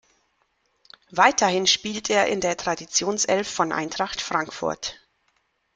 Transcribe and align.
Weiterhin 1.11 1.67
spielt 1.67 2.09
er 2.09 2.25
in 2.25 2.41
der 2.41 2.57
Traditions-Elf 2.57 3.47
von 3.47 3.71
Eintracht 3.71 4.19
Frankfurt. 4.19 4.99